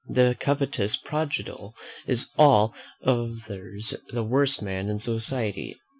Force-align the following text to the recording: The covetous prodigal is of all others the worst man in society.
The 0.09 0.35
covetous 0.39 0.95
prodigal 0.95 1.75
is 2.07 2.23
of 2.23 2.29
all 2.35 2.73
others 3.05 3.93
the 4.09 4.23
worst 4.23 4.59
man 4.59 4.89
in 4.89 4.99
society. 4.99 5.79